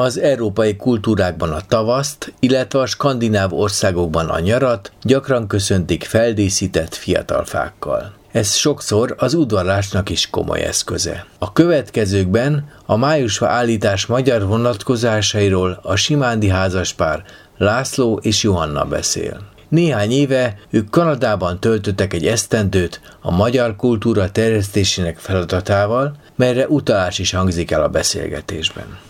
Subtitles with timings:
[0.00, 7.44] Az európai kultúrákban a tavaszt, illetve a skandináv országokban a nyarat gyakran köszöntik feldíszített fiatal
[7.44, 8.12] fákkal.
[8.32, 11.26] Ez sokszor az udvarlásnak is komoly eszköze.
[11.38, 17.24] A következőkben a májusfa állítás magyar vonatkozásairól a Simándi házaspár
[17.56, 19.40] László és Johanna beszél.
[19.68, 27.30] Néhány éve ők Kanadában töltöttek egy esztendőt a magyar kultúra terjesztésének feladatával, melyre utalás is
[27.30, 29.08] hangzik el a beszélgetésben.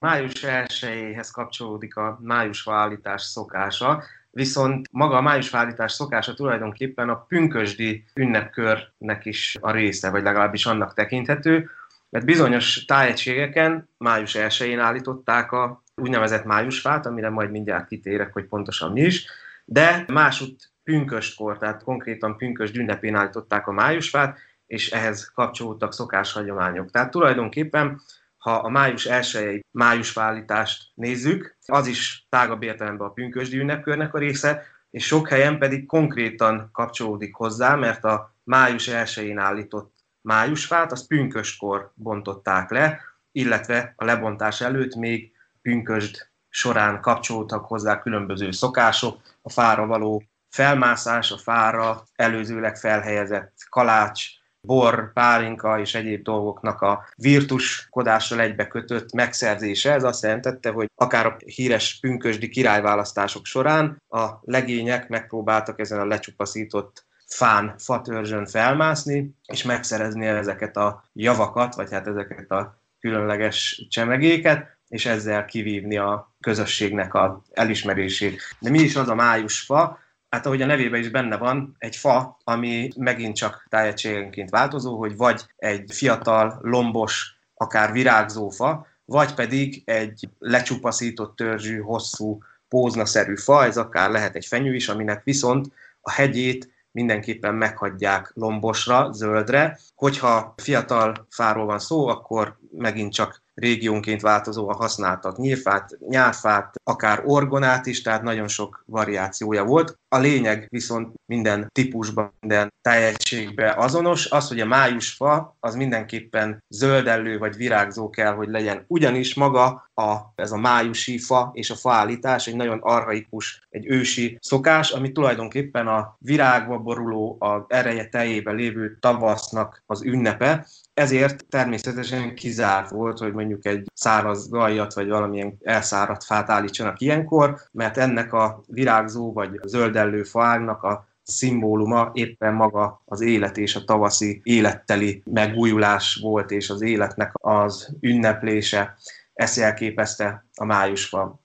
[0.00, 9.24] Május 1-éhez kapcsolódik a májusvállítás szokása, viszont maga a májusvállítás szokása tulajdonképpen a pünkösdi ünnepkörnek
[9.24, 11.70] is a része, vagy legalábbis annak tekinthető,
[12.10, 18.92] mert bizonyos tájegységeken május 1-én állították a úgynevezett májusfát, amire majd mindjárt kitérek, hogy pontosan
[18.92, 19.26] mi is,
[19.64, 26.90] de másút pünköstkor, tehát konkrétan pünkösd ünnepén állították a májusfát, és ehhez kapcsolódtak szokáshagyományok.
[26.90, 28.00] Tehát tulajdonképpen,
[28.46, 34.62] ha a május 1 májusfállítást nézzük, az is tágabb értelemben a pünkösdi ünnepkörnek a része,
[34.90, 41.92] és sok helyen pedig konkrétan kapcsolódik hozzá, mert a május 1-én állított májusfát, az pünköstkor
[41.94, 43.00] bontották le,
[43.32, 51.30] illetve a lebontás előtt még pünkösd során kapcsolódtak hozzá különböző szokások, a fára való felmászás,
[51.30, 54.28] a fára előzőleg felhelyezett kalács,
[54.66, 59.92] bor, pálinka és egyéb dolgoknak a virtuskodással egybe kötött megszerzése.
[59.92, 66.06] Ez azt jelentette, hogy akár a híres pünkösdi királyválasztások során a legények megpróbáltak ezen a
[66.06, 74.76] lecsupaszított fán, fatörzsön felmászni, és megszerezni ezeket a javakat, vagy hát ezeket a különleges csemegéket,
[74.88, 78.40] és ezzel kivívni a közösségnek a elismerését.
[78.60, 79.98] De mi is az a májusfa?
[80.36, 85.16] Hát ahogy a nevében is benne van, egy fa, ami megint csak tájegységenként változó, hogy
[85.16, 93.64] vagy egy fiatal, lombos, akár virágzó fa, vagy pedig egy lecsupaszított törzsű, hosszú, póznaszerű fa,
[93.64, 95.66] ez akár lehet egy fenyő is, aminek viszont
[96.00, 99.78] a hegyét mindenképpen meghagyják lombosra, zöldre.
[99.94, 107.86] Hogyha fiatal fáról van szó, akkor megint csak régiónként változóan használtak nyírfát, nyárfát, akár orgonát
[107.86, 109.98] is, tehát nagyon sok variációja volt.
[110.08, 117.38] A lényeg viszont minden típusban, minden tájegységben azonos, az, hogy a májusfa az mindenképpen zöldellő
[117.38, 118.84] vagy virágzó kell, hogy legyen.
[118.86, 124.38] Ugyanis maga a, ez a májusi fa és a faállítás egy nagyon arhaikus, egy ősi
[124.40, 132.34] szokás, ami tulajdonképpen a virágba boruló, a ereje teljében lévő tavasznak az ünnepe, ezért természetesen
[132.34, 138.32] kizárt volt, hogy mondjuk egy száraz gajat vagy valamilyen elszáradt fát állítsanak ilyenkor, mert ennek
[138.32, 145.22] a virágzó vagy zöldellő faágnak a szimbóluma éppen maga az élet és a tavaszi életteli
[145.24, 148.96] megújulás volt, és az életnek az ünneplése,
[149.34, 151.40] ezt jelképezte a májusfa.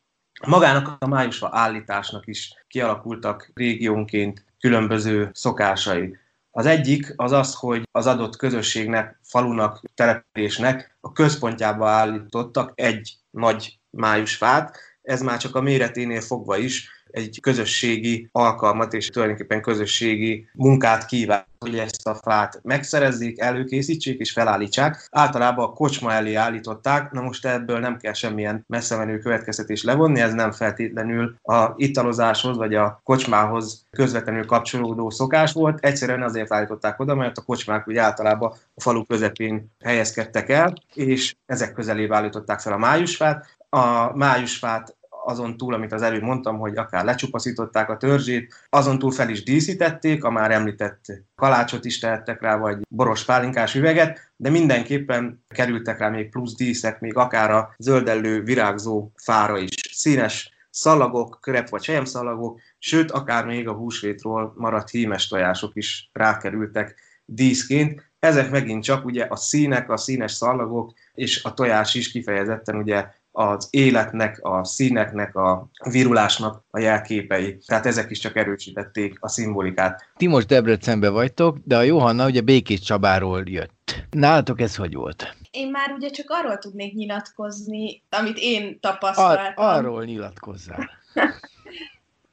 [0.47, 6.17] Magának a májusfa állításnak is kialakultak régiónként különböző szokásai.
[6.51, 13.79] Az egyik az az, hogy az adott közösségnek, falunak, településnek a központjába állítottak egy nagy
[13.89, 21.05] májusfát, ez már csak a méreténél fogva is egy közösségi alkalmat és tulajdonképpen közösségi munkát
[21.05, 25.07] kíván, hogy ezt a fát megszerezzék, előkészítsék és felállítsák.
[25.11, 30.19] Általában a kocsma elé állították, na most ebből nem kell semmilyen messze menő következtetés levonni,
[30.19, 35.85] ez nem feltétlenül a italozáshoz vagy a kocsmához közvetlenül kapcsolódó szokás volt.
[35.85, 41.35] Egyszerűen azért állították oda, mert a kocsmák ugye általában a falu közepén helyezkedtek el, és
[41.45, 43.57] ezek közelébe állították fel a májusfát.
[43.69, 49.11] A májusfát azon túl, amit az előbb mondtam, hogy akár lecsupaszították a törzsét, azon túl
[49.11, 51.05] fel is díszítették, a már említett
[51.35, 56.99] kalácsot is tehettek rá, vagy boros pálinkás üveget, de mindenképpen kerültek rá még plusz díszek,
[56.99, 59.75] még akár a zöldellő virágzó fára is.
[59.91, 66.95] Színes szalagok, krep vagy szalagok, sőt, akár még a húsvétról maradt hímes tojások is rákerültek
[67.25, 68.09] díszként.
[68.19, 73.05] Ezek megint csak ugye a színek, a színes szalagok és a tojás is kifejezetten ugye
[73.31, 77.57] az életnek, a színeknek, a virulásnak a jelképei.
[77.65, 80.09] Tehát ezek is csak erősítették a szimbolikát.
[80.17, 84.05] Ti most Debrecenbe vagytok, de a Johanna ugye Békés Csabáról jött.
[84.09, 85.35] Nálatok ez hogy volt?
[85.51, 89.45] Én már ugye csak arról tudnék nyilatkozni, amit én tapasztaltam.
[89.45, 90.89] Ar- arról nyilatkozzál.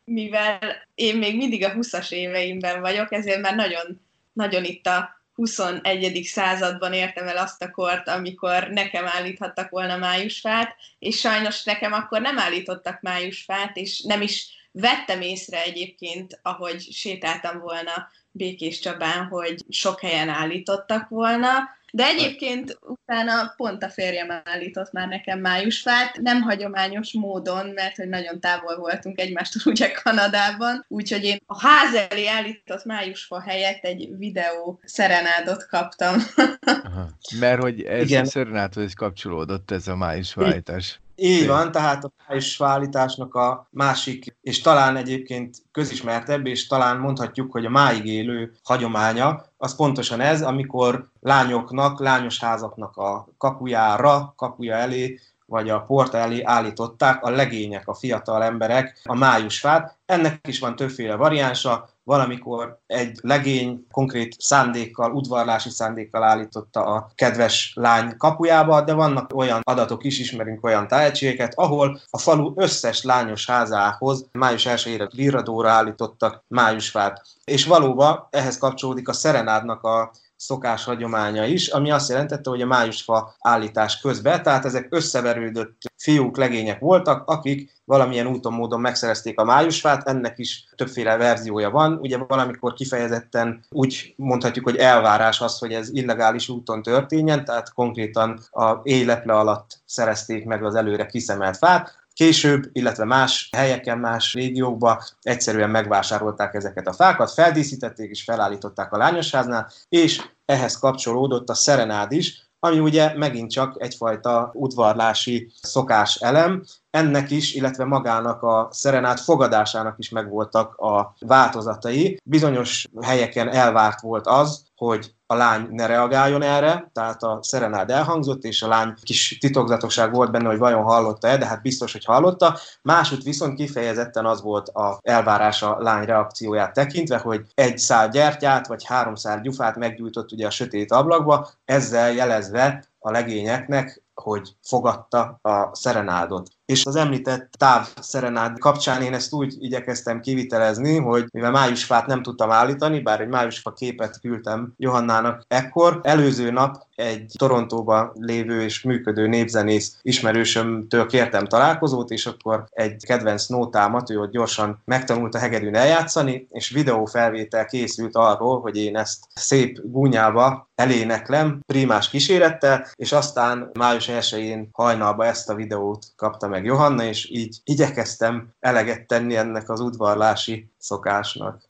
[0.04, 0.58] Mivel
[0.94, 4.00] én még mindig a 20-as éveimben vagyok, ezért már nagyon,
[4.32, 6.24] nagyon itt a 21.
[6.24, 12.20] században értem el azt a kort, amikor nekem állíthattak volna májusfát, és sajnos nekem akkor
[12.20, 19.64] nem állítottak májusfát, és nem is vettem észre egyébként, ahogy sétáltam volna Békés Csabán, hogy
[19.68, 21.76] sok helyen állítottak volna.
[21.92, 28.08] De egyébként utána pont a férjem állított már nekem májusfát, nem hagyományos módon, mert hogy
[28.08, 34.08] nagyon távol voltunk egymástól ugye Kanadában, úgyhogy én a ház elé állított májusfa helyett egy
[34.18, 36.16] videó szerenádot kaptam.
[36.84, 37.08] Aha.
[37.40, 38.24] Mert hogy ez Igen.
[38.24, 41.00] a szerenádhoz kapcsolódott ez a májusvállítás.
[41.20, 47.64] Így van, tehát a májusvállításnak a másik, és talán egyébként közismertebb, és talán mondhatjuk, hogy
[47.64, 55.20] a máig élő hagyománya, az pontosan ez, amikor lányoknak, lányos házaknak a kapujára, kapuja elé
[55.50, 59.96] vagy a porta elé állították a legények, a fiatal emberek a májusfát.
[60.06, 67.72] Ennek is van többféle variánsa, valamikor egy legény konkrét szándékkal, udvarlási szándékkal állította a kedves
[67.74, 73.46] lány kapujába, de vannak olyan adatok is, ismerünk olyan tehetségeket, ahol a falu összes lányos
[73.46, 77.22] házához május 1-ére virradóra állítottak májusfát.
[77.44, 82.66] És valóban ehhez kapcsolódik a szerenádnak a szokás hagyománya is, ami azt jelentette, hogy a
[82.66, 89.44] májusfa állítás közben, tehát ezek összeverődött fiúk, legények voltak, akik valamilyen úton, módon megszerezték a
[89.44, 91.92] májusfát, ennek is többféle verziója van.
[91.92, 98.40] Ugye valamikor kifejezetten úgy mondhatjuk, hogy elvárás az, hogy ez illegális úton történjen, tehát konkrétan
[98.50, 104.98] a éjleple alatt szerezték meg az előre kiszemelt fát, Később, illetve más helyeken, más régiókban
[105.22, 112.12] egyszerűen megvásárolták ezeket a fákat, feldíszítették és felállították a lányosháznál, és ehhez kapcsolódott a szerenád
[112.12, 116.64] is, ami ugye megint csak egyfajta udvarlási szokás elem.
[116.90, 122.20] Ennek is, illetve magának a szerenát fogadásának is megvoltak a változatai.
[122.24, 128.42] Bizonyos helyeken elvárt volt az, hogy a lány ne reagáljon erre, tehát a szerenád elhangzott,
[128.44, 132.58] és a lány kis titokzatosság volt benne, hogy vajon hallotta-e, de hát biztos, hogy hallotta.
[132.82, 138.66] Másút viszont kifejezetten az volt a elvárás a lány reakcióját tekintve, hogy egy szál gyertyát
[138.66, 145.38] vagy három szál gyufát meggyújtott ugye a sötét ablakba, ezzel jelezve a legényeknek, hogy fogadta
[145.42, 146.57] a szerenádot.
[146.72, 152.22] És az említett táv szerenád kapcsán én ezt úgy igyekeztem kivitelezni, hogy mivel májusfát nem
[152.22, 158.82] tudtam állítani, bár egy májusfa képet küldtem Johannának ekkor, előző nap egy Torontóban lévő és
[158.82, 165.38] működő népzenész ismerősömtől kértem találkozót, és akkor egy kedvenc nótámat, ő ott gyorsan megtanult a
[165.38, 173.12] hegedűn eljátszani, és videófelvétel készült arról, hogy én ezt szép gúnyába eléneklem, primás kísérettel, és
[173.12, 179.36] aztán május 1-én hajnalba ezt a videót kapta meg Johanna, és így igyekeztem eleget tenni
[179.36, 181.62] ennek az udvarlási szokásnak.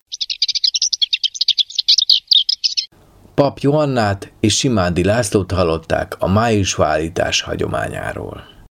[3.34, 8.57] Pap Johannát és Simándi Lászlót hallották a májusvállítás hagyományáról.